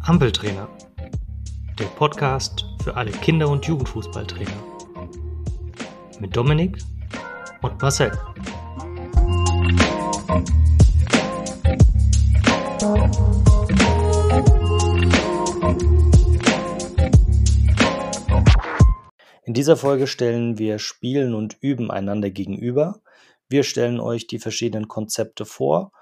[0.00, 0.68] Ampeltrainer,
[1.78, 4.52] der Podcast für alle Kinder- und Jugendfußballtrainer.
[6.20, 6.78] Mit Dominik
[7.62, 8.12] und Marcel.
[19.44, 23.00] In dieser Folge stellen wir Spielen und Üben einander gegenüber.
[23.48, 25.92] Wir stellen euch die verschiedenen Konzepte vor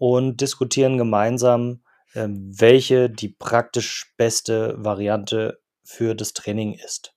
[0.00, 1.82] und diskutieren gemeinsam,
[2.14, 7.14] ähm, welche die praktisch beste Variante für das Training ist.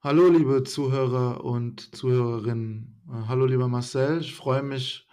[0.00, 3.02] Hallo liebe Zuhörer und Zuhörerinnen.
[3.06, 5.06] Äh, hallo lieber Marcel, ich freue mich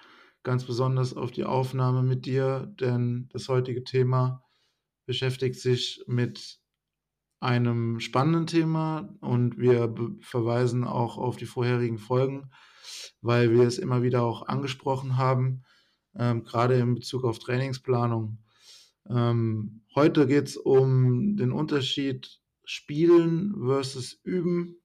[0.43, 4.45] ganz besonders auf die Aufnahme mit dir, denn das heutige Thema
[5.05, 6.61] beschäftigt sich mit
[7.45, 12.49] einem spannenden Thema und wir verweisen auch auf die vorherigen Folgen,
[13.21, 15.63] weil wir es immer wieder auch angesprochen haben,
[16.15, 18.39] ähm, gerade in Bezug auf Trainingsplanung.
[19.07, 24.81] Ähm, heute geht es um den Unterschied Spielen versus Üben.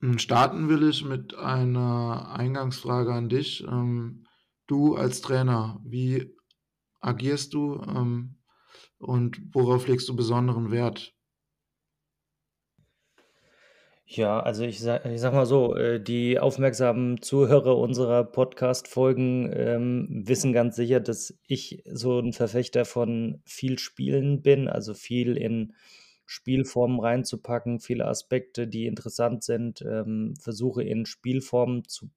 [0.00, 3.62] Hm, starten will ich mit einer Eingangsfrage an dich.
[3.62, 4.26] Ähm,
[4.66, 6.34] du als Trainer, wie
[7.00, 7.76] agierst du?
[7.76, 8.38] Ähm,
[8.98, 11.15] und worauf legst du besonderen Wert?
[14.08, 20.06] Ja, also ich sag, ich sag mal so, äh, die aufmerksamen Zuhörer unserer Podcast-Folgen ähm,
[20.28, 25.74] wissen ganz sicher, dass ich so ein Verfechter von viel Spielen bin, also viel in
[26.24, 32.08] Spielformen reinzupacken, viele Aspekte, die interessant sind, ähm, versuche in Spielformen zu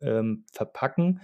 [0.00, 1.20] ähm, verpacken.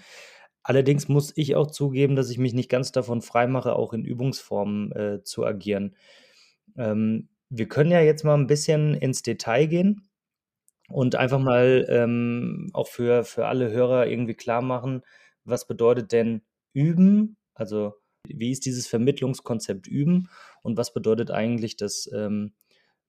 [0.62, 4.92] Allerdings muss ich auch zugeben, dass ich mich nicht ganz davon freimache, auch in Übungsformen
[4.92, 5.97] äh, zu agieren.
[6.77, 10.09] Ähm, wir können ja jetzt mal ein bisschen ins Detail gehen
[10.93, 15.03] und einfach mal ähm, auch für, für alle Hörer irgendwie klar machen,
[15.45, 17.37] was bedeutet denn üben?
[17.55, 17.95] Also
[18.29, 20.29] wie ist dieses Vermittlungskonzept üben
[20.63, 22.53] und was bedeutet eigentlich das ähm,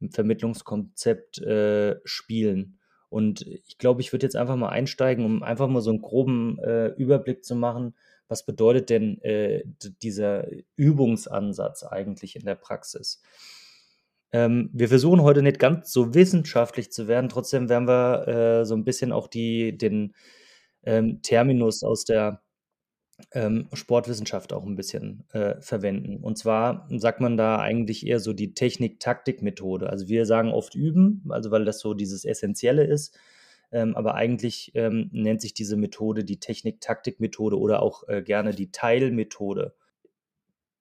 [0.09, 2.79] Vermittlungskonzept äh, spielen?
[3.09, 6.57] Und ich glaube, ich würde jetzt einfach mal einsteigen, um einfach mal so einen groben
[6.59, 7.95] äh, Überblick zu machen.
[8.27, 9.63] Was bedeutet denn äh,
[10.01, 13.21] dieser Übungsansatz eigentlich in der Praxis?
[14.33, 18.75] Ähm, wir versuchen heute nicht ganz so wissenschaftlich zu werden, trotzdem werden wir äh, so
[18.75, 20.13] ein bisschen auch die, den
[20.83, 22.41] ähm, Terminus aus der
[23.31, 26.17] ähm, Sportwissenschaft auch ein bisschen äh, verwenden.
[26.17, 29.89] Und zwar sagt man da eigentlich eher so die Technik-Taktik-Methode.
[29.89, 33.17] Also wir sagen oft üben, also weil das so dieses Essentielle ist.
[33.71, 38.71] Ähm, aber eigentlich ähm, nennt sich diese Methode die Technik-Taktik-Methode oder auch äh, gerne die
[38.71, 39.75] Teilmethode.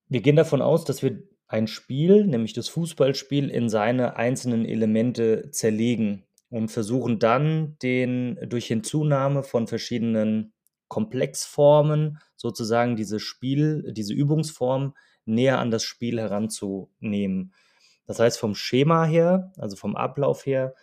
[0.08, 5.50] Wir gehen davon aus, dass wir ein Spiel, nämlich das Fußballspiel, in seine einzelnen Elemente
[5.50, 10.54] zerlegen und versuchen dann den durch Hinzunahme von verschiedenen
[10.88, 14.94] Komplexformen sozusagen diese Spiel, diese Übungsform
[15.26, 17.52] näher an das Spiel heranzunehmen.
[18.06, 20.74] Das heißt, vom Schema her, also vom Ablauf her,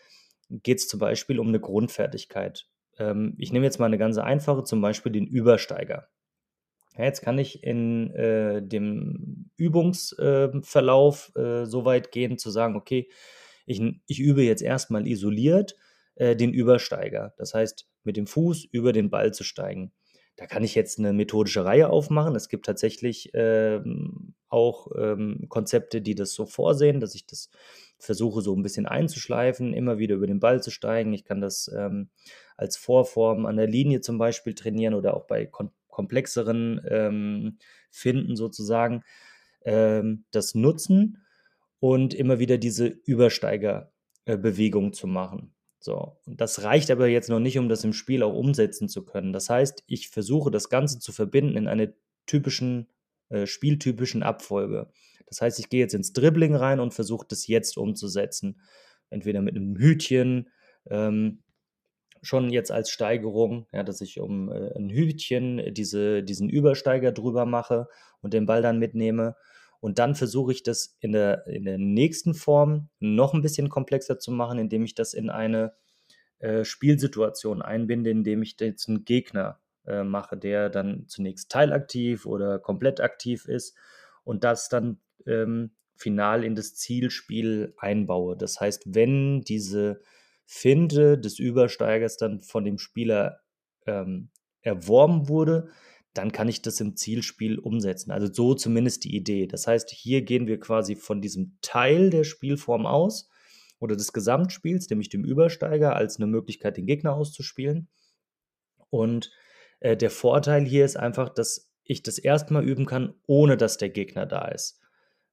[0.50, 2.68] geht es zum Beispiel um eine Grundfertigkeit.
[3.00, 6.10] Ähm, ich nehme jetzt mal eine ganz einfache, zum Beispiel den Übersteiger.
[7.00, 13.10] Ja, jetzt kann ich in äh, dem Übungsverlauf äh, so weit gehen, zu sagen, okay,
[13.66, 15.78] ich, ich übe jetzt erstmal isoliert
[16.16, 17.34] äh, den Übersteiger.
[17.38, 19.94] Das heißt, mit dem Fuß über den Ball zu steigen.
[20.36, 22.36] Da kann ich jetzt eine methodische Reihe aufmachen.
[22.36, 27.50] Es gibt tatsächlich ähm, auch ähm, Konzepte, die das so vorsehen, dass ich das
[27.98, 31.14] versuche so ein bisschen einzuschleifen, immer wieder über den Ball zu steigen.
[31.14, 32.10] Ich kann das ähm,
[32.58, 37.58] als Vorform an der Linie zum Beispiel trainieren oder auch bei kon komplexeren ähm,
[37.92, 39.04] Finden sozusagen
[39.66, 41.26] ähm, das nutzen
[41.82, 45.54] und immer wieder diese Übersteigerbewegung äh, zu machen.
[45.82, 49.04] So, und das reicht aber jetzt noch nicht, um das im Spiel auch umsetzen zu
[49.04, 49.34] können.
[49.34, 51.94] Das heißt, ich versuche das Ganze zu verbinden in eine
[52.26, 52.88] typischen,
[53.28, 54.90] äh, spieltypischen Abfolge.
[55.28, 58.62] Das heißt, ich gehe jetzt ins Dribbling rein und versuche das jetzt umzusetzen.
[59.10, 60.50] Entweder mit einem Hütchen,
[60.90, 61.44] ähm,
[62.22, 67.46] schon jetzt als Steigerung, ja, dass ich um äh, ein Hütchen diese, diesen Übersteiger drüber
[67.46, 67.88] mache
[68.22, 69.36] und den Ball dann mitnehme.
[69.80, 74.20] Und dann versuche ich das in der, in der nächsten Form noch ein bisschen komplexer
[74.20, 75.74] zu machen, indem ich das in eine
[76.40, 82.60] äh, Spielsituation einbinde, indem ich jetzt einen Gegner äh, mache, der dann zunächst teilaktiv oder
[82.60, 83.76] komplett aktiv ist
[84.24, 88.38] und das dann ähm, final in das Zielspiel einbaue.
[88.38, 90.02] Das heißt, wenn diese
[90.52, 93.42] Finte des Übersteigers dann von dem Spieler
[93.86, 94.32] ähm,
[94.62, 95.70] erworben wurde,
[96.16, 98.10] dann kann ich das im Zielspiel umsetzen.
[98.10, 99.46] Also so zumindest die Idee.
[99.46, 103.30] Das heißt, hier gehen wir quasi von diesem Teil der Spielform aus
[103.78, 107.88] oder des Gesamtspiels, nämlich dem Übersteiger, als eine Möglichkeit, den Gegner auszuspielen.
[108.90, 109.32] Und
[109.82, 113.90] äh, der Vorteil hier ist einfach, dass ich das erstmal üben kann, ohne dass der
[113.90, 114.82] Gegner da ist.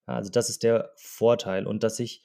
[0.04, 2.22] Also das ist der Vorteil und dass ich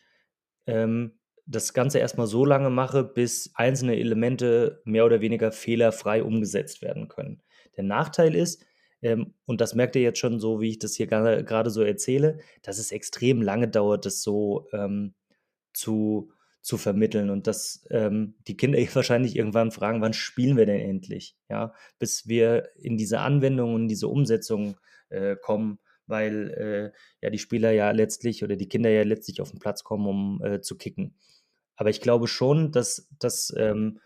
[0.68, 1.21] ähm,
[1.52, 7.08] das Ganze erstmal so lange mache, bis einzelne Elemente mehr oder weniger fehlerfrei umgesetzt werden
[7.08, 7.42] können.
[7.78, 8.64] Der Nachteil ist,
[9.02, 12.40] ähm, und das merkt ihr jetzt schon so, wie ich das hier gerade so erzähle,
[12.62, 15.14] dass es extrem lange dauert, das so ähm,
[15.74, 16.32] zu,
[16.62, 21.36] zu vermitteln und dass ähm, die Kinder wahrscheinlich irgendwann fragen, wann spielen wir denn endlich?
[21.50, 24.78] Ja, bis wir in diese Anwendung und diese Umsetzung
[25.10, 29.52] äh, kommen, weil äh, ja die Spieler ja letztlich oder die Kinder ja letztlich auf
[29.52, 31.16] den Platz kommen, um äh, zu kicken.
[31.82, 34.00] Aber ich glaube schon, dass, dass ähm,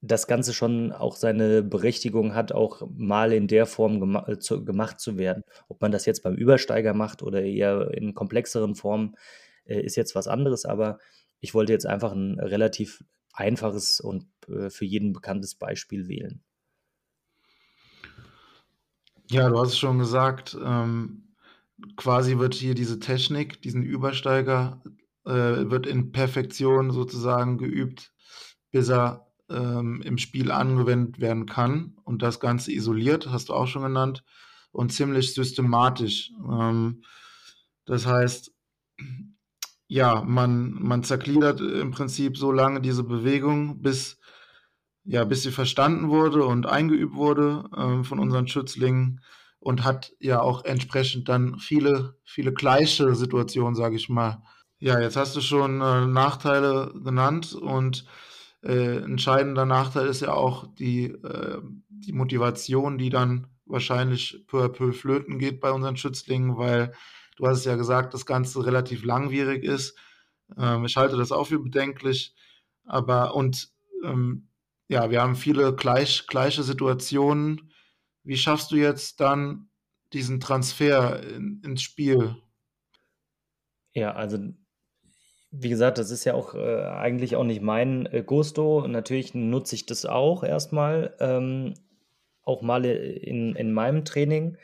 [0.00, 4.64] das Ganze schon auch seine Berechtigung hat, auch mal in der Form gema äh, zu,
[4.64, 5.44] gemacht zu werden.
[5.68, 9.14] Ob man das jetzt beim Übersteiger macht oder eher in komplexeren Formen,
[9.66, 10.64] äh, ist jetzt was anderes.
[10.64, 10.98] Aber
[11.38, 13.04] ich wollte jetzt einfach ein relativ
[13.34, 16.42] einfaches und äh, für jeden bekanntes Beispiel wählen.
[19.30, 21.36] Ja, du hast es schon gesagt, ähm,
[21.94, 24.82] quasi wird hier diese Technik, diesen Übersteiger,
[25.32, 28.12] wird in Perfektion sozusagen geübt,
[28.70, 31.96] bis er ähm, im Spiel angewendet werden kann.
[32.04, 34.24] Und das Ganze isoliert, hast du auch schon genannt,
[34.72, 36.32] und ziemlich systematisch.
[36.48, 37.02] Ähm,
[37.84, 38.52] das heißt,
[39.88, 44.18] ja, man, man zergliedert im Prinzip so lange diese Bewegung, bis,
[45.04, 49.20] ja, bis sie verstanden wurde und eingeübt wurde äh, von unseren Schützlingen
[49.58, 54.42] und hat ja auch entsprechend dann viele, viele gleiche Situationen, sage ich mal.
[54.82, 58.06] Ja, jetzt hast du schon äh, Nachteile genannt und
[58.62, 64.68] äh, entscheidender Nachteil ist ja auch die, äh, die Motivation, die dann wahrscheinlich peu à
[64.70, 66.94] peu flöten geht bei unseren Schützlingen, weil
[67.36, 69.98] du hast es ja gesagt, das Ganze relativ langwierig ist.
[70.56, 72.34] Ähm, ich halte das auch für bedenklich,
[72.84, 73.68] aber und
[74.02, 74.48] ähm,
[74.88, 77.70] ja, wir haben viele gleich, gleiche Situationen.
[78.24, 79.68] Wie schaffst du jetzt dann
[80.14, 82.36] diesen Transfer in, ins Spiel?
[83.94, 84.38] Ja, also
[85.52, 88.86] wie gesagt, das ist ja auch äh, eigentlich auch nicht mein äh, Gusto.
[88.86, 91.74] Natürlich nutze ich das auch erstmal, ähm,
[92.42, 94.56] auch mal in, in meinem Training.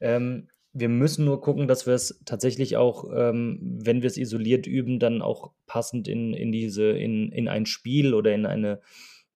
[0.00, 4.66] Ähm, wir müssen nur gucken, dass wir es tatsächlich auch, ähm, wenn wir es isoliert
[4.66, 8.80] üben, dann auch passend in, in diese, in, in ein Spiel oder in eine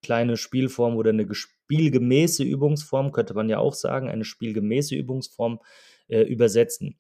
[0.03, 5.61] kleine Spielform oder eine spielgemäße Übungsform, könnte man ja auch sagen, eine spielgemäße Übungsform
[6.09, 6.99] äh, übersetzen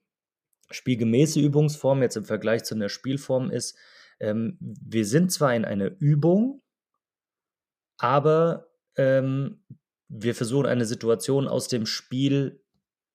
[0.70, 3.76] spielgemäße Übungsform jetzt im Vergleich zu einer Spielform ist,
[4.20, 6.62] ähm, wir sind zwar in einer Übung,
[7.96, 9.62] aber ähm,
[10.08, 12.62] wir versuchen eine Situation aus dem Spiel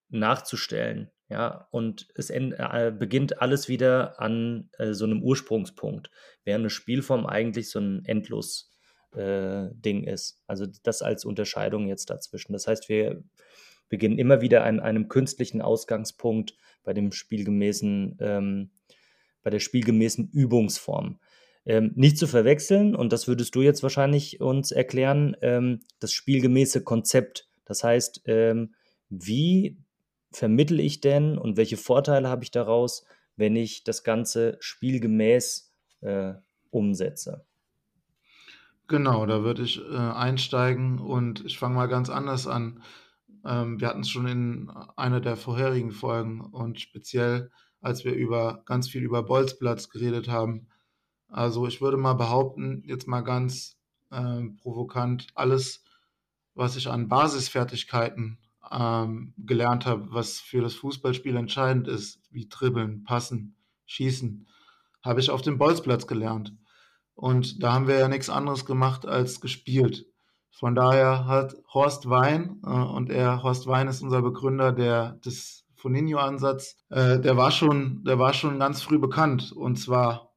[0.10, 1.12] nachzustellen.
[1.28, 6.12] Ja, und es äh, beginnt alles wieder an äh, so einem Ursprungspunkt,
[6.44, 10.44] während eine Spielform eigentlich so ein Endlos-Ding äh, ist.
[10.46, 12.54] Also das als Unterscheidung jetzt dazwischen.
[12.54, 13.24] Das heißt, wir
[13.90, 18.70] beginnen immer wieder an einem künstlichen Ausgangspunkt bei dem spielgemäßen, ähm,
[19.44, 21.20] bei der spielgemäßen Übungsform.
[21.66, 26.84] Ähm, nicht zu verwechseln, und das würdest du jetzt wahrscheinlich uns erklären, ähm, das spielgemäße
[26.84, 27.48] Konzept.
[27.66, 28.76] Das heißt, ähm,
[29.10, 29.78] wie
[30.32, 33.06] vermittel ich denn und welche Vorteile habe ich daraus,
[33.36, 36.34] wenn ich das Ganze spielgemäß äh,
[36.70, 37.46] umsetze?
[38.88, 42.84] Genau, da würde ich äh, einsteigen und ich fange mal ganz anders an.
[43.46, 48.64] Ähm, wir hatten es schon in einer der vorherigen Folgen und speziell, als wir über
[48.66, 50.68] ganz viel über Bolzplatz geredet haben.
[51.28, 53.78] Also ich würde mal behaupten, jetzt mal ganz
[54.12, 55.84] äh, provokant, alles,
[56.56, 58.40] was ich an Basisfertigkeiten
[58.72, 64.48] ähm, gelernt habe, was für das Fußballspiel entscheidend ist, wie Dribbeln, Passen, Schießen,
[65.04, 66.56] habe ich auf dem Bolzplatz gelernt.
[67.14, 70.08] Und da haben wir ja nichts anderes gemacht als gespielt.
[70.58, 75.66] Von daher hat Horst Wein, äh, und er, Horst Wein ist unser Begründer der, des
[75.76, 79.52] Foninho-Ansatz, äh, der, war schon, der war schon ganz früh bekannt.
[79.52, 80.34] Und zwar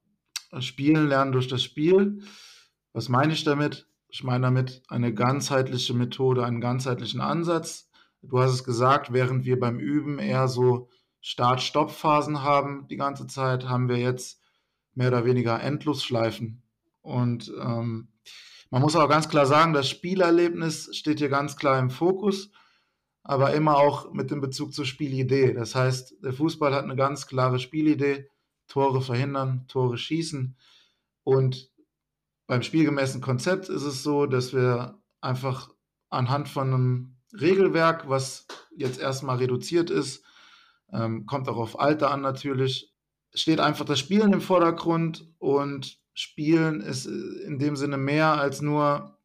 [0.58, 2.22] Spielen lernen durch das Spiel.
[2.92, 3.86] Was meine ich damit?
[4.08, 7.88] Ich meine damit eine ganzheitliche Methode, einen ganzheitlichen Ansatz.
[8.22, 10.88] Du hast es gesagt, während wir beim Üben eher so
[11.20, 14.42] Start-Stopp-Phasen haben die ganze Zeit, haben wir jetzt
[14.94, 16.62] mehr oder weniger Endlosschleifen.
[17.02, 18.08] Und ähm,
[18.70, 22.50] man muss aber ganz klar sagen, das Spielerlebnis steht hier ganz klar im Fokus,
[23.22, 25.52] aber immer auch mit dem Bezug zur Spielidee.
[25.54, 28.30] Das heißt, der Fußball hat eine ganz klare Spielidee,
[28.66, 30.56] Tore verhindern, Tore schießen.
[31.24, 31.70] Und
[32.46, 35.70] beim spielgemäßen Konzept ist es so, dass wir einfach
[36.10, 40.24] anhand von einem Regelwerk, was jetzt erstmal reduziert ist,
[40.92, 42.94] ähm, kommt auch auf Alter an natürlich,
[43.34, 47.10] steht einfach das Spielen im Vordergrund und Spielen ist äh,
[47.46, 49.18] in dem Sinne mehr als nur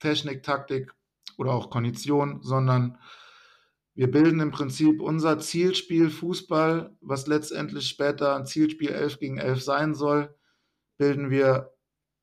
[0.00, 0.92] Technik, Taktik
[1.38, 2.98] oder auch Kondition, sondern
[3.94, 9.62] wir bilden im Prinzip unser Zielspiel Fußball, was letztendlich später ein Zielspiel 11 gegen 11
[9.62, 10.34] sein soll,
[10.96, 11.72] bilden wir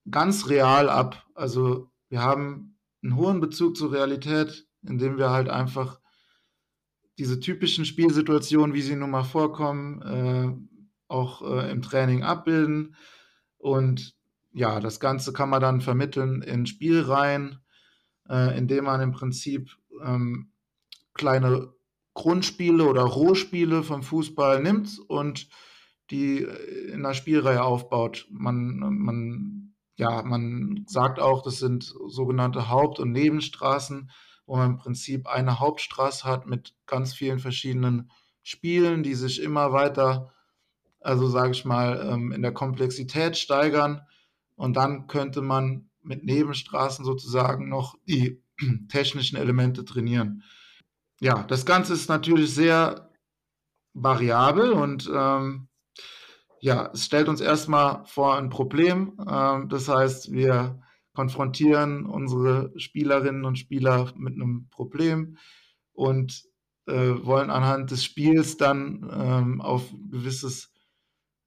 [0.09, 1.25] ganz real ab.
[1.33, 6.01] Also wir haben einen hohen Bezug zur Realität, indem wir halt einfach
[7.17, 12.95] diese typischen Spielsituationen, wie sie nun mal vorkommen, äh, auch äh, im Training abbilden.
[13.57, 14.16] Und
[14.57, 17.59] ja, das Ganze kann man dann vermitteln in Spielreihen,
[18.27, 19.69] äh, indem man im Prinzip
[20.03, 20.51] ähm,
[21.13, 21.73] kleine
[22.15, 25.47] Grundspiele oder Rohspiele vom Fußball nimmt und
[26.09, 28.25] die äh, in einer Spielreihe aufbaut.
[28.31, 34.09] Man, man, ja, man sagt auch, das sind sogenannte Haupt- und Nebenstraßen,
[34.47, 38.09] wo man im Prinzip eine Hauptstraße hat mit ganz vielen verschiedenen
[38.41, 40.33] Spielen, die sich immer weiter,
[40.99, 44.01] also sage ich mal, ähm, in der Komplexität steigern.
[44.57, 48.43] Und dann könnte man mit Nebenstraßen sozusagen noch die
[48.89, 50.43] technischen Elemente trainieren.
[51.21, 53.09] Ja, das Ganze ist natürlich sehr
[53.93, 55.67] variabel und ähm,
[56.59, 59.17] ja, es stellt uns erstmal vor ein Problem.
[59.27, 60.81] Ähm, das heißt, wir
[61.13, 65.37] konfrontieren unsere Spielerinnen und Spieler mit einem Problem
[65.93, 66.43] und
[66.87, 70.71] äh, wollen anhand des Spiels dann ähm, auf gewisses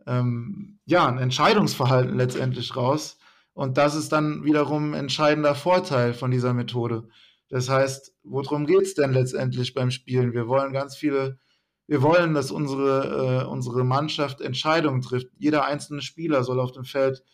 [0.06, 3.18] ähm, ja, ein Entscheidungsverhalten letztendlich raus.
[3.52, 7.08] Und das ist dann wiederum ein entscheidender Vorteil von dieser Methode.
[7.48, 10.32] Das heißt, worum geht es denn letztendlich beim Spielen?
[10.32, 11.38] Wir wollen ganz viele,
[11.86, 15.28] wir wollen, dass unsere, äh, unsere Mannschaft Entscheidungen trifft.
[15.38, 17.24] Jeder einzelne Spieler soll auf dem Feld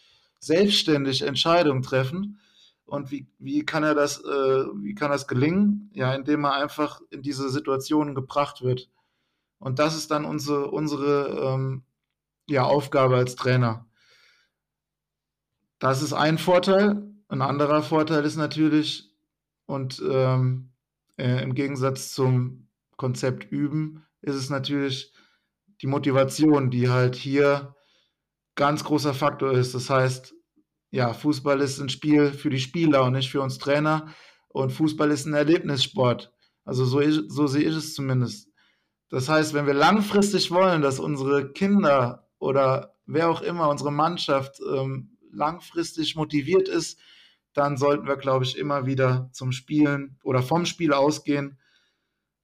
[0.41, 2.41] selbstständig Entscheidungen treffen.
[2.87, 5.91] Und wie, wie kann er das, äh, wie kann das gelingen?
[5.93, 8.89] Ja, indem er einfach in diese Situationen gebracht wird.
[9.59, 11.83] Und das ist dann unsere, unsere ähm,
[12.49, 13.87] ja, Aufgabe als Trainer.
[15.79, 17.03] Das ist ein Vorteil.
[17.29, 19.11] Ein anderer Vorteil ist natürlich,
[19.67, 20.73] und ähm,
[21.17, 25.13] äh, im Gegensatz zum Konzept Üben, ist es natürlich
[25.83, 27.75] die Motivation, die halt hier
[28.55, 29.75] ganz großer Faktor ist.
[29.75, 30.35] Das heißt,
[30.91, 34.09] ja, Fußball ist ein Spiel für die Spieler und nicht für uns Trainer.
[34.49, 36.33] Und Fußball ist ein Erlebnissport.
[36.65, 38.49] Also so, so sehe ich es zumindest.
[39.11, 44.61] Das heißt, wenn wir langfristig wollen, dass unsere Kinder oder wer auch immer, unsere Mannschaft
[44.61, 46.99] ähm, langfristig motiviert ist,
[47.53, 51.59] dann sollten wir, glaube ich, immer wieder zum Spielen oder vom Spiel ausgehen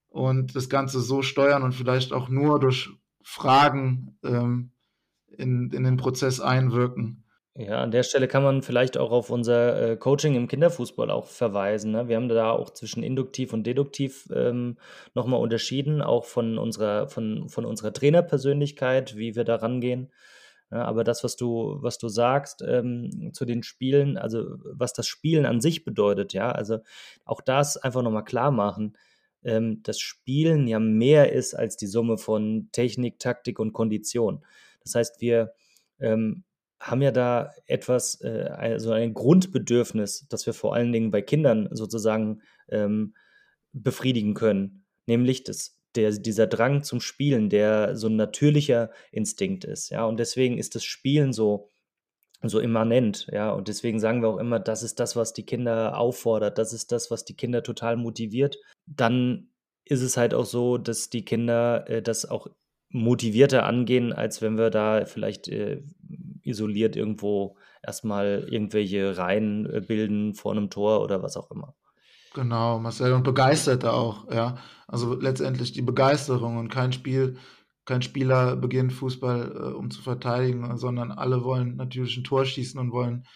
[0.08, 2.90] und das Ganze so steuern und vielleicht auch nur durch
[3.22, 4.72] Fragen ähm,
[5.28, 7.24] in, in den Prozess einwirken.
[7.54, 11.26] Ja, an der Stelle kann man vielleicht auch auf unser äh, Coaching im Kinderfußball auch
[11.26, 11.92] verweisen.
[11.92, 12.08] Ne?
[12.08, 14.78] Wir haben da auch zwischen induktiv und deduktiv ähm,
[15.14, 20.10] nochmal unterschieden, auch von unserer, von, von unserer Trainerpersönlichkeit, wie wir da rangehen.
[20.70, 25.06] Ja, aber das, was du, was du sagst ähm, zu den Spielen, also was das
[25.06, 26.78] Spielen an sich bedeutet, ja, also
[27.26, 28.96] auch das einfach nochmal klar machen,
[29.44, 34.42] ähm, dass Spielen ja mehr ist als die Summe von Technik, Taktik und Kondition.
[34.82, 35.52] Das heißt, wir
[36.00, 36.44] ähm,
[36.82, 41.68] haben ja da etwas, äh, also ein Grundbedürfnis, das wir vor allen Dingen bei Kindern
[41.70, 43.14] sozusagen ähm,
[43.72, 49.90] befriedigen können, nämlich das, der, dieser Drang zum Spielen, der so ein natürlicher Instinkt ist.
[49.90, 51.70] Ja, und deswegen ist das Spielen so,
[52.42, 55.96] so immanent, ja, und deswegen sagen wir auch immer, das ist das, was die Kinder
[55.96, 58.58] auffordert, das ist das, was die Kinder total motiviert.
[58.86, 59.52] Dann
[59.84, 62.48] ist es halt auch so, dass die Kinder äh, das auch
[62.88, 65.82] motivierter angehen, als wenn wir da vielleicht äh,
[66.44, 71.74] isoliert irgendwo erstmal irgendwelche Reihen äh, bilden vor einem Tor oder was auch immer.
[72.34, 74.56] Genau, Marcel, und begeisterte auch, ja.
[74.86, 77.36] Also letztendlich die Begeisterung und kein Spiel,
[77.84, 82.80] kein Spieler beginnt Fußball, äh, um zu verteidigen, sondern alle wollen natürlich ein Tor schießen
[82.80, 83.26] und wollen,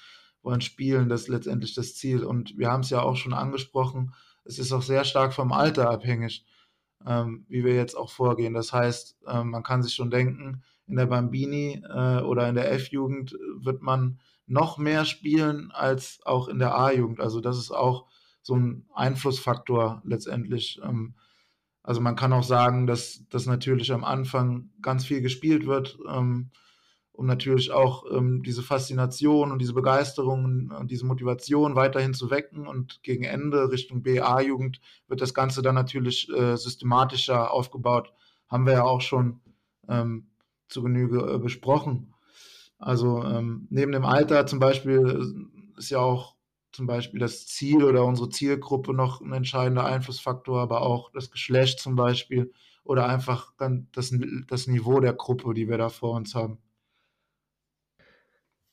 [0.43, 1.09] wollen spielen.
[1.09, 2.25] Das ist letztendlich das Ziel.
[2.25, 5.91] Und wir haben es ja auch schon angesprochen, es ist auch sehr stark vom Alter
[5.91, 6.47] abhängig
[7.07, 8.55] ähm, wie wir jetzt auch vorgehen.
[8.55, 12.73] Das heißt, äh, man kann sich schon denken, in der Bambini äh, oder in der
[12.73, 17.21] F-Jugend wird man noch mehr spielen als auch in der A-Jugend.
[17.21, 18.07] Also das ist auch
[18.43, 20.81] so ein Einflussfaktor letztendlich.
[20.83, 21.15] Ähm,
[21.83, 25.99] also man kann auch sagen, dass das natürlich am Anfang ganz viel gespielt wird.
[26.09, 26.51] Ähm,
[27.17, 32.67] um natürlich auch ähm, diese Faszination und diese Begeisterung und diese Motivation weiterhin zu wecken.
[32.67, 38.13] Und gegen Ende Richtung BA-Jugend wird das Ganze dann natürlich äh, systematischer aufgebaut.
[38.49, 39.41] Haben wir ja auch schon
[39.89, 40.29] ähm,
[40.69, 42.15] zu Genüge äh, besprochen.
[42.79, 46.37] Also ähm, neben dem Alter zum Beispiel äh, ist ja auch
[46.73, 51.81] zum Beispiel das Ziel oder unsere Zielgruppe noch ein entscheidender Einflussfaktor, aber auch das Geschlecht
[51.81, 52.53] zum Beispiel
[52.85, 54.15] oder einfach dann das,
[54.47, 56.59] das Niveau der Gruppe, die wir da vor uns haben.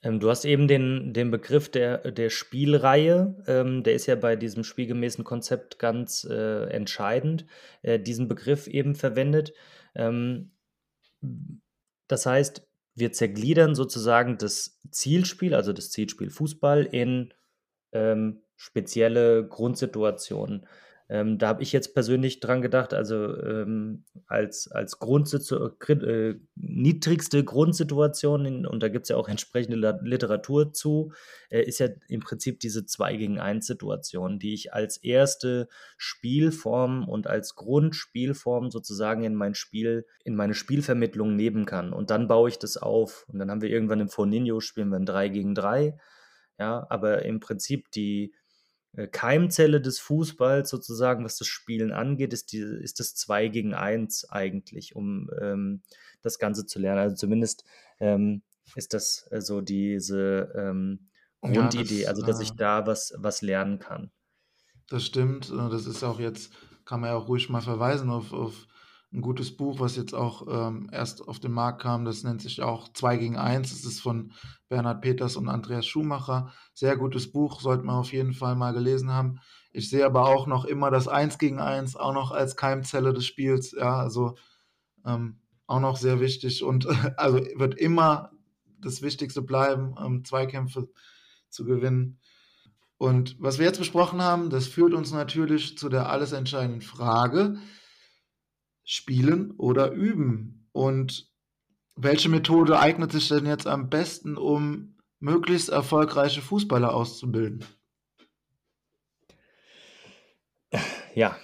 [0.03, 4.35] Ähm, du hast eben den den Begriff der der Spielreihe, ähm, der ist ja bei
[4.35, 7.45] diesem spielgemäßen Konzept ganz, äh, entscheidend,
[7.81, 9.53] äh, diesen Begriff eben verwendet.
[9.95, 10.51] Ähm,
[12.07, 17.33] das heißt, wir zergliedern sozusagen das Zielspiel, also das Zielspiel Fußball in,
[17.91, 20.67] ähm, spezielle Grundsituationen.
[21.13, 27.43] Ähm, da habe ich jetzt persönlich dran gedacht, also, ähm, als als Grundsitu äh, niedrigste
[27.43, 31.13] Grundsituation in und da gibt es ja auch entsprechende Literatur zu,
[31.51, 35.67] äh, ist ja im Prinzip diese 2 gegen 1 Situation, die ich als erste
[35.97, 41.93] Spielform und als Grundspielform sozusagen in mein Spiel in meine Spielvermittlung nehmen kann.
[41.93, 43.25] Und dann baue ich das auf.
[43.27, 45.95] Und dann haben wir irgendwann im Forninho spielen wir 'n 3 gegen 3,
[46.59, 48.33] ja, aber im Prinzip die
[49.11, 54.29] Keimzelle des Fußballs sozusagen, was das Spielen angeht, ist, die, ist das 2 gegen 1
[54.29, 55.81] eigentlich, um ähm,
[56.21, 56.99] das Ganze zu lernen.
[56.99, 57.63] Also zumindest
[57.99, 58.43] ähm,
[58.75, 61.09] ist das äh, so diese ähm,
[61.41, 64.11] Grundidee, ja, das, also dass ich äh da was, was lernen kann.
[64.89, 65.49] Das stimmt.
[65.49, 66.53] Äh, das ist auch jetzt,
[66.85, 68.67] kann man ja auch ruhig mal verweisen auf, auf
[69.13, 72.03] ein gutes Buch, was jetzt auch ähm, erst auf den Markt kam.
[72.03, 73.69] Das nennt sich auch 2 gegen 1.
[73.69, 74.31] Das ist von
[74.69, 76.51] Bernhard Peters und Andreas Schumacher.
[76.73, 79.39] Sehr gutes Buch, sollte man auf jeden Fall mal gelesen haben.
[79.71, 83.25] Ich sehe aber auch noch immer das 1 gegen 1 auch noch als Keimzelle des
[83.25, 83.71] Spiels.
[83.71, 84.35] Ja, also
[85.05, 88.31] ähm, auch noch sehr wichtig und also wird immer
[88.79, 90.89] das Wichtigste bleiben, ähm, Zweikämpfe
[91.49, 92.19] zu gewinnen.
[92.97, 97.57] Und was wir jetzt besprochen haben, das führt uns natürlich zu der alles entscheidenden Frage,
[98.83, 100.67] Spielen oder Üben?
[100.71, 101.31] Und
[101.95, 107.63] welche Methode eignet sich denn jetzt am besten, um möglichst erfolgreiche Fußballer auszubilden?
[111.15, 111.37] Ja,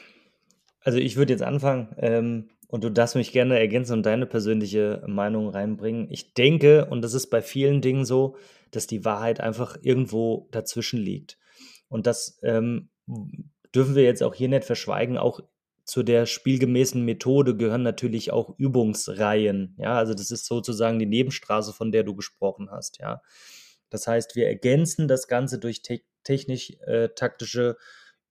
[0.81, 5.03] also ich würde jetzt anfangen, ähm, und du darfst mich gerne ergänzen und deine persönliche
[5.07, 6.07] Meinung reinbringen.
[6.11, 8.35] Ich denke, und das ist bei vielen Dingen so,
[8.69, 11.39] dass die Wahrheit einfach irgendwo dazwischen liegt.
[11.87, 12.89] Und das ähm,
[13.73, 15.17] dürfen wir jetzt auch hier nicht verschweigen.
[15.17, 15.39] Auch
[15.89, 19.75] zu der spielgemäßen Methode gehören natürlich auch Übungsreihen.
[19.79, 22.99] Ja, also das ist sozusagen die Nebenstraße, von der du gesprochen hast.
[22.99, 23.23] Ja,
[23.89, 27.83] das heißt, wir ergänzen das Ganze durch te technisch-taktische äh,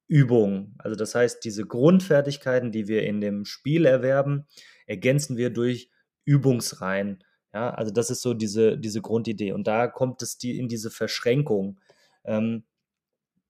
[0.07, 0.77] Übungen.
[0.79, 4.47] Also das heißt, diese Grundfertigkeiten, die wir in dem Spiel erwerben,
[4.87, 5.91] ergänzen wir durch
[6.25, 7.25] Übungsreihen.
[7.53, 9.53] Ja, also das ist so diese, diese Grundidee.
[9.53, 11.81] Und da kommt es die, in diese Verschränkung.
[12.25, 12.67] Ähm,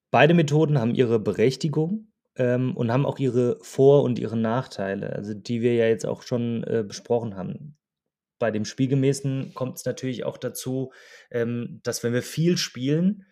[0.09, 2.08] beide Methoden haben ihre Berechtigung
[2.39, 6.23] ähm, und haben auch ihre Vor- und ihre Nachteile, also die wir ja jetzt auch
[6.23, 7.77] schon äh, besprochen haben.
[8.39, 10.91] Bei dem Spielgemäßen kommt es natürlich auch dazu,
[11.29, 13.25] ähm, dass wenn wir viel spielen,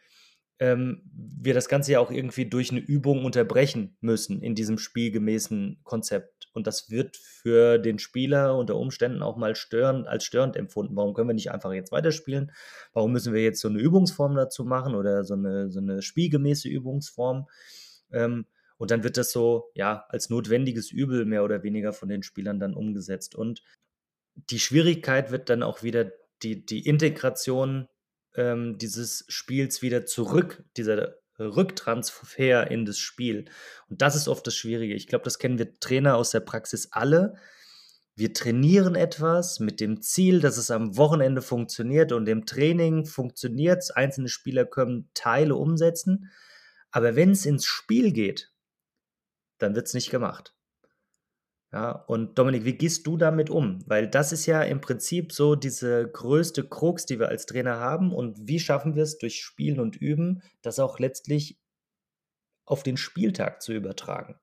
[0.60, 5.80] ähm, wir das Ganze ja auch irgendwie durch eine Übung unterbrechen müssen in diesem spielgemäßen
[5.84, 6.50] Konzept.
[6.52, 10.96] Und das wird für den Spieler unter Umständen auch mal störend, als störend empfunden.
[10.98, 12.52] Warum können wir nicht einfach jetzt weiterspielen?
[12.92, 16.68] Warum müssen wir jetzt so eine Übungsform dazu machen oder so eine, so eine spielgemäße
[16.68, 17.48] Übungsform?
[18.12, 18.46] Ähm,
[18.78, 22.60] und dann wird das so, ja, als notwendiges Übel mehr oder weniger von den Spielern
[22.60, 23.36] dann umgesetzt.
[23.36, 23.64] Und
[24.36, 26.12] die Schwierigkeit wird dann auch wieder
[26.44, 27.88] die, die Integration
[28.36, 33.46] ähm, dieses Spiels wieder zurück, dieser Rücktransfer in das Spiel.
[33.90, 34.94] Und das ist oft das Schwierige.
[34.94, 37.36] Ich glaube, das kennen wir Trainer aus der Praxis alle.
[38.16, 43.80] Wir trainieren etwas mit dem Ziel, dass es am Wochenende funktioniert und im Training funktioniert
[43.80, 43.92] es.
[43.92, 46.32] Einzelne Spieler können Teile umsetzen.
[46.90, 48.52] Aber wenn es ins Spiel geht,
[49.58, 50.54] dann wird es nicht gemacht.
[51.74, 53.84] Ja, und Dominik, wie gehst du damit um?
[53.88, 58.14] Weil das ist ja im Prinzip so diese größte Krux, die wir als Trainer haben.
[58.14, 61.60] Und wie schaffen wir es durch Spielen und Üben, das auch letztlich
[62.66, 64.40] auf den Spieltag zu übertragen?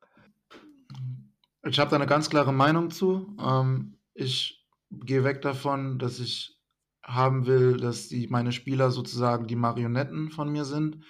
[1.66, 3.35] Ich habe da eine ganz klare Meinung zu.
[3.40, 6.61] Ähm, ich gehe weg davon, dass ich
[7.03, 11.05] haben will, dass die, meine Spieler sozusagen die Marionetten von mir sind,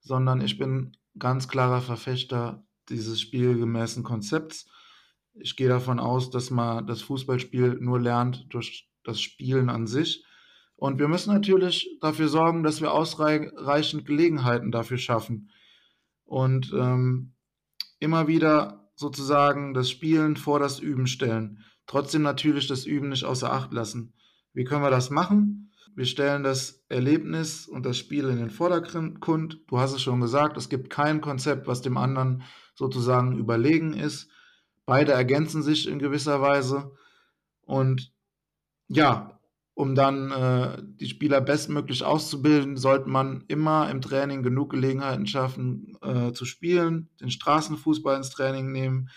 [0.00, 4.66] sondern ich bin ganz klarer Verfechter dieses spielgemäßen Konzepts.
[5.34, 10.24] Ich gehe davon aus, dass man das Fußballspiel nur lernt durch das Spielen an sich.
[10.76, 15.50] Und wir müssen natürlich dafür sorgen, dass wir ausreichend Gelegenheiten dafür schaffen.
[16.24, 17.34] Und ähm,
[17.98, 21.64] immer wieder sozusagen das Spielen vor das Üben stellen.
[21.86, 24.14] Trotzdem natürlich das Üben nicht außer Acht lassen.
[24.52, 25.72] Wie können wir das machen?
[25.94, 29.60] Wir stellen das Erlebnis und das Spiel in den Vordergrund.
[29.66, 32.42] Du hast es schon gesagt, es gibt kein Konzept, was dem anderen
[32.74, 34.28] sozusagen überlegen ist.
[34.86, 36.92] Beide ergänzen sich in gewisser Weise.
[37.62, 38.12] Und
[38.88, 39.40] ja,
[39.74, 45.96] um dann äh, die Spieler bestmöglich auszubilden, sollte man immer im Training genug Gelegenheiten schaffen,
[46.02, 49.08] äh, zu spielen, den Straßenfußball ins Training nehmen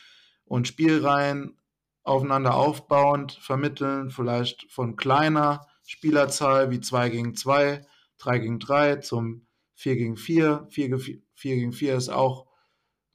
[0.46, 1.58] und Spielreihen
[2.04, 7.86] aufeinander aufbauend vermitteln, vielleicht von kleiner Spielerzahl wie 2 gegen 2
[8.18, 10.68] 3 gegen 3 zum 4 gegen 4.
[10.70, 12.48] 4, 4 gegen 4 ist auch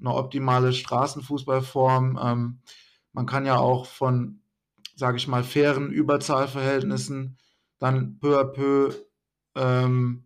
[0.01, 2.19] eine optimale Straßenfußballform.
[2.23, 2.61] Ähm,
[3.13, 4.41] man kann ja auch von,
[4.97, 7.39] sage ich mal, fairen Überzahlverhältnissen
[7.79, 8.95] dann peu à peu
[9.55, 10.25] ähm,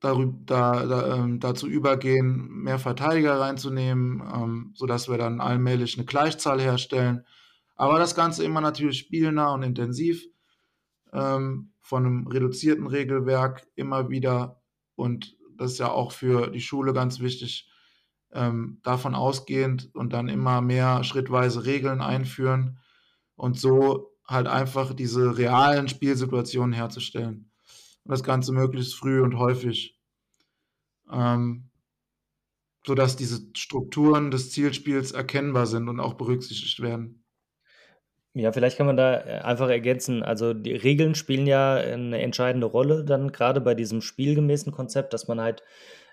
[0.00, 6.06] darüber, da, da, ähm, dazu übergehen, mehr Verteidiger reinzunehmen, ähm, sodass wir dann allmählich eine
[6.06, 7.24] Gleichzahl herstellen.
[7.76, 10.26] Aber das Ganze immer natürlich spielnah und intensiv,
[11.12, 14.62] ähm, von einem reduzierten Regelwerk immer wieder.
[14.94, 17.68] Und das ist ja auch für die Schule ganz wichtig,
[18.34, 22.78] ähm, davon ausgehend und dann immer mehr schrittweise Regeln einführen
[23.36, 27.50] und so halt einfach diese realen Spielsituationen herzustellen.
[28.04, 29.98] Und das Ganze möglichst früh und häufig.
[31.10, 31.70] Ähm,
[32.86, 37.24] sodass diese Strukturen des Zielspiels erkennbar sind und auch berücksichtigt werden.
[38.34, 40.22] Ja, vielleicht kann man da äh, einfach ergänzen.
[40.22, 45.28] Also die Regeln spielen ja eine entscheidende Rolle dann gerade bei diesem spielgemäßen Konzept, dass
[45.28, 45.62] man halt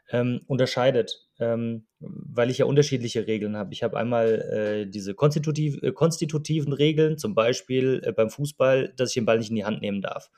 [0.09, 3.73] ähm, unterscheidet, ähm, weil ich ja unterschiedliche Regeln habe.
[3.73, 9.09] Ich habe einmal äh, diese konstitutiv, äh, konstitutiven Regeln, zum Beispiel äh, beim Fußball, dass
[9.09, 10.29] ich den Ball nicht in die Hand nehmen darf.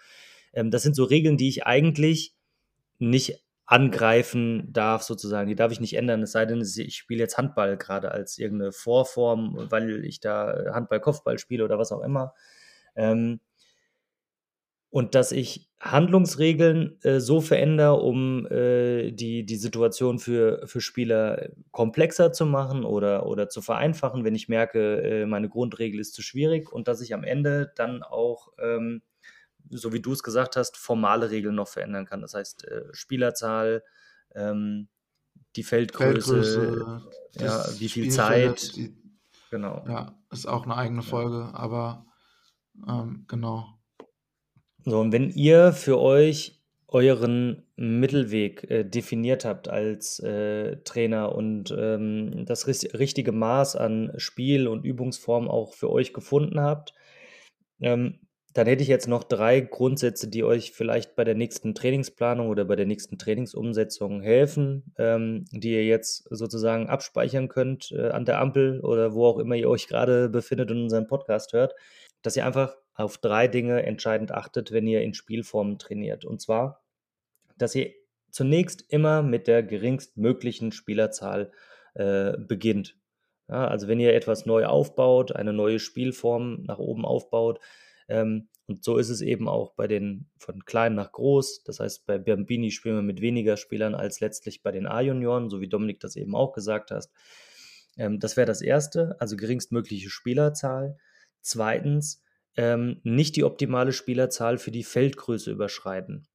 [0.54, 2.36] Ähm, das sind so Regeln, die ich eigentlich
[3.00, 5.48] nicht angreifen darf, sozusagen.
[5.48, 8.72] Die darf ich nicht ändern, es sei denn, ich spiele jetzt Handball gerade als irgendeine
[8.72, 12.34] Vorform, weil ich da Handball-Kopfball spiele oder was auch immer.
[12.96, 13.40] Ähm,
[14.90, 21.50] und dass ich Handlungsregeln äh, so verändere, um äh, die, die Situation für, für Spieler
[21.72, 26.22] komplexer zu machen oder, oder zu vereinfachen, wenn ich merke, äh, meine Grundregel ist zu
[26.22, 29.02] schwierig und dass ich am Ende dann auch, ähm,
[29.70, 32.22] so wie du es gesagt hast, formale Regeln noch verändern kann.
[32.22, 33.84] Das heißt, äh, Spielerzahl,
[34.36, 34.88] ähm,
[35.58, 37.02] die Feldgröße, Feldgröße
[37.40, 38.74] ja, wie viel Zeit.
[38.78, 38.96] Die,
[39.52, 39.84] genau.
[39.88, 42.06] Ja, ist auch eine eigene Folge, aber
[42.88, 43.73] ähm, genau.
[44.86, 51.74] So, und wenn ihr für euch euren Mittelweg äh, definiert habt als äh, Trainer und
[51.76, 56.94] ähm, das richtige Maß an Spiel und Übungsform auch für euch gefunden habt,
[57.82, 58.20] ähm,
[58.54, 62.66] dann hätte ich jetzt noch drei Grundsätze, die euch vielleicht bei der nächsten Trainingsplanung oder
[62.66, 68.40] bei der nächsten Trainingsumsetzung helfen, ähm, die ihr jetzt sozusagen abspeichern könnt äh, an der
[68.40, 71.74] Ampel oder wo auch immer ihr euch gerade befindet und unseren Podcast hört,
[72.22, 76.26] dass ihr einfach auf drei Dinge entscheidend achtet, wenn ihr in Spielformen trainiert.
[76.26, 76.84] Und zwar,
[77.58, 77.92] dass ihr
[78.30, 81.52] zunächst immer mit der geringstmöglichen Spielerzahl
[81.96, 82.98] äh, beginnt.
[83.48, 87.60] Ja, also wenn ihr etwas neu aufbaut, eine neue Spielform nach oben aufbaut,
[88.08, 91.64] ähm, und so ist es eben auch bei den von klein nach groß.
[91.64, 95.60] Das heißt, bei Bambini spielen wir mit weniger Spielern als letztlich bei den A-Junioren, so
[95.60, 97.12] wie Dominik das eben auch gesagt hast.
[97.98, 100.98] Ähm, das wäre das Erste, also geringstmögliche Spielerzahl.
[101.42, 102.23] Zweitens,
[102.56, 106.28] ähm, nicht die optimale Spielerzahl für die Feldgröße überschreiten.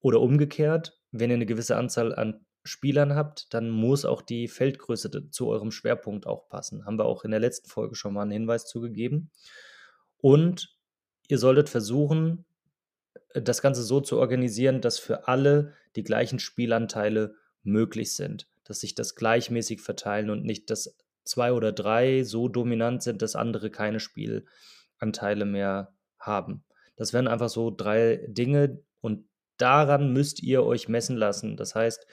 [0.00, 5.30] Oder umgekehrt, wenn ihr eine gewisse Anzahl an Spielern habt, dann muss auch die Feldgröße
[5.30, 6.86] zu eurem Schwerpunkt auch passen.
[6.86, 9.30] Haben wir auch in der letzten Folge schon mal einen Hinweis zugegeben.
[10.16, 10.74] Und
[11.28, 12.46] ihr solltet versuchen,
[13.34, 18.94] das Ganze so zu organisieren, dass für alle die gleichen Spielanteile möglich sind, dass sich
[18.94, 24.00] das gleichmäßig verteilen und nicht, dass zwei oder drei so dominant sind, dass andere keine
[24.00, 24.46] Spiel,
[25.04, 26.64] Anteile mehr haben.
[26.96, 31.56] Das wären einfach so drei Dinge und daran müsst ihr euch messen lassen.
[31.56, 32.06] Das heißt,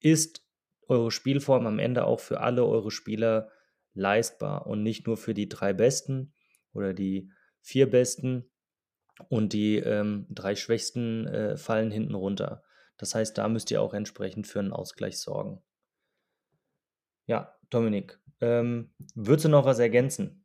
[0.00, 0.46] ist
[0.88, 3.50] eure Spielform am Ende auch für alle eure Spieler
[3.94, 6.34] leistbar und nicht nur für die drei Besten
[6.72, 8.50] oder die vier Besten
[9.28, 12.62] und die ähm, drei Schwächsten äh, fallen hinten runter.
[12.98, 15.62] Das heißt, da müsst ihr auch entsprechend für einen Ausgleich sorgen.
[17.26, 20.41] Ja, Dominik, ähm, würdest du noch was ergänzen?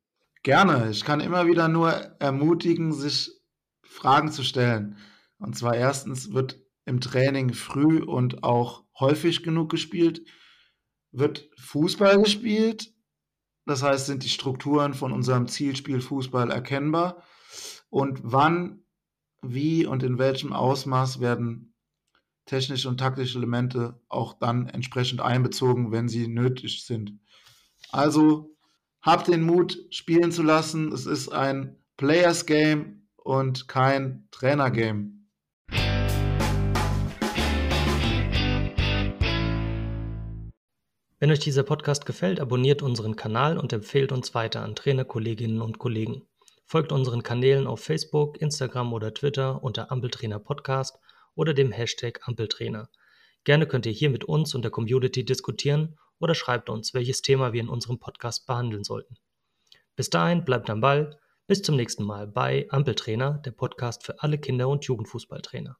[0.47, 0.91] Gerne.
[0.91, 3.37] Ich kann immer wieder nur ermutigen, sich
[3.83, 4.95] Fragen zu stellen.
[5.39, 10.25] Und zwar erstens, wird im Training früh und auch häufig genug gespielt?
[11.11, 12.93] Wird Fußball gespielt?
[13.65, 17.23] Das heißt, sind die Strukturen von unserem Zielspiel Fußball erkennbar?
[17.89, 18.85] Und wann,
[19.41, 21.75] wie und in welchem Ausmaß werden
[22.45, 27.19] technische und taktische Elemente auch dann entsprechend einbezogen, wenn sie nötig sind?
[27.89, 28.56] Also
[29.07, 30.91] Habt den Mut, spielen zu lassen.
[30.91, 35.29] Es ist ein Players Game und kein Trainer Game.
[41.19, 45.79] Wenn euch dieser Podcast gefällt, abonniert unseren Kanal und empfehlt uns weiter an Trainerkolleginnen und
[45.79, 46.23] Kollegen.
[46.65, 50.99] Folgt unseren Kanälen auf Facebook, Instagram oder Twitter unter Ampeltrainer Podcast
[51.33, 52.89] oder dem Hashtag Ampeltrainer.
[53.45, 57.53] Gerne könnt ihr hier mit uns und der Community diskutieren oder schreibt uns, welches Thema
[57.53, 59.17] wir in unserem Podcast behandeln sollten.
[59.95, 61.19] Bis dahin bleibt am Ball.
[61.47, 65.77] Bis zum nächsten Mal bei Ampeltrainer, der Podcast für alle Kinder- und Jugendfußballtrainer.